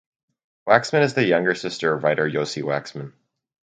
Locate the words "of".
1.93-2.03